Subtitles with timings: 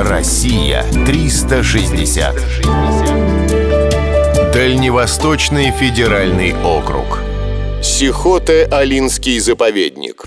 [0.00, 2.36] Россия 360.
[4.52, 7.18] Дальневосточный федеральный округ.
[7.82, 10.22] Сихоте-Алинский заповедник.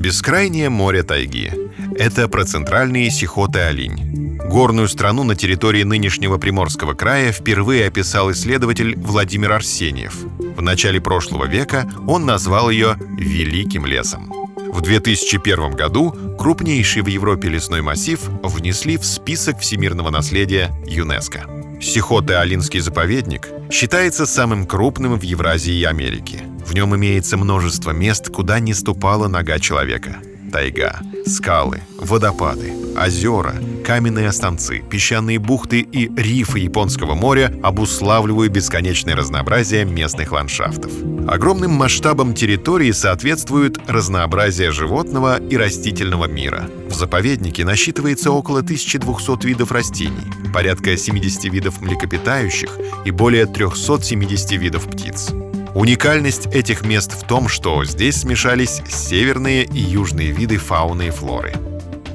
[0.00, 1.52] Бескрайнее море тайги.
[1.96, 4.40] Это про центральный Сихоте-Алинь.
[4.50, 10.16] Горную страну на территории нынешнего Приморского края впервые описал исследователь Владимир Арсеньев.
[10.56, 14.45] В начале прошлого века он назвал ее «Великим лесом».
[14.76, 21.46] В 2001 году крупнейший в Европе лесной массив внесли в список всемирного наследия ЮНЕСКО.
[21.80, 26.42] Сихоте-Алинский заповедник считается самым крупным в Евразии и Америке.
[26.66, 30.18] В нем имеется множество мест, куда не ступала нога человека.
[30.56, 39.84] Тайга, скалы, водопады, озера, каменные останцы, песчаные бухты и рифы Японского моря обуславливают бесконечное разнообразие
[39.84, 40.90] местных ландшафтов.
[41.28, 46.70] Огромным масштабам территории соответствует разнообразие животного и растительного мира.
[46.88, 54.86] В заповеднике насчитывается около 1200 видов растений, порядка 70 видов млекопитающих и более 370 видов
[54.90, 55.34] птиц.
[55.76, 61.52] Уникальность этих мест в том, что здесь смешались северные и южные виды фауны и флоры.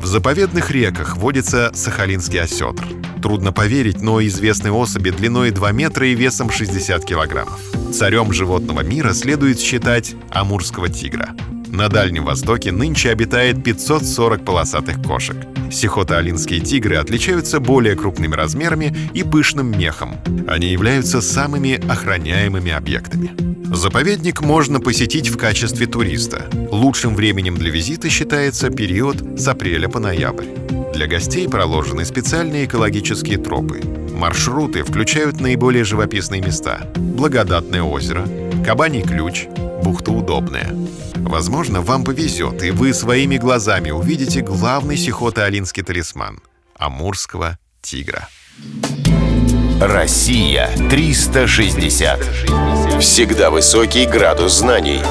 [0.02, 2.88] В заповедных реках водится сахалинский осетр.
[3.22, 7.60] Трудно поверить, но известны особи длиной 2 метра и весом 60 килограммов.
[7.94, 11.36] Царем животного мира следует считать амурского тигра.
[11.72, 15.38] На Дальнем Востоке нынче обитает 540 полосатых кошек.
[15.72, 20.18] Сихота-алинские тигры отличаются более крупными размерами и пышным мехом.
[20.50, 23.32] Они являются самыми охраняемыми объектами.
[23.74, 26.50] Заповедник можно посетить в качестве туриста.
[26.72, 30.48] Лучшим временем для визита считается период с апреля по ноябрь.
[30.94, 33.80] Для гостей проложены специальные экологические тропы.
[34.14, 36.82] Маршруты включают наиболее живописные места.
[36.98, 38.28] Благодатное озеро,
[38.66, 39.48] Кабаний ключ,
[39.82, 40.76] бухта Удобная.
[41.16, 46.40] Возможно, вам повезет, и вы своими глазами увидите главный сихото-алинский талисман—
[46.78, 48.28] амурского тигра.
[49.80, 52.20] Россия 360.
[53.00, 55.02] Всегда высокий градус знаний.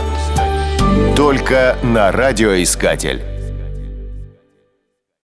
[1.17, 3.30] Только на радиоискатель.